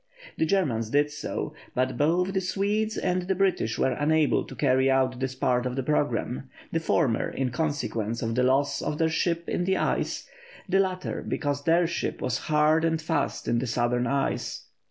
The 0.39 0.47
Germans 0.47 0.89
did 0.89 1.11
so, 1.11 1.53
but 1.75 1.95
both 1.95 2.33
the 2.33 2.41
Swedes 2.41 2.97
and 2.97 3.21
the 3.21 3.35
British 3.35 3.77
were 3.77 3.91
unable 3.91 4.43
to 4.45 4.55
carry 4.55 4.89
out 4.89 5.19
this 5.19 5.35
part 5.35 5.67
of 5.67 5.75
the 5.75 5.83
programme, 5.83 6.49
the 6.71 6.79
former 6.79 7.29
in 7.29 7.51
consequence 7.51 8.23
of 8.23 8.33
the 8.33 8.41
loss 8.41 8.81
of 8.81 8.97
their 8.97 9.09
ship 9.09 9.47
in 9.47 9.65
the 9.65 9.77
ice, 9.77 10.27
the 10.67 10.79
latter 10.79 11.21
because 11.21 11.65
their 11.65 11.85
ship 11.85 12.19
was 12.19 12.39
hard 12.49 12.83
and 12.83 12.99
fast 12.99 13.47
in 13.47 13.59
the 13.59 13.67
southern 13.67 14.07
ice. 14.07 14.65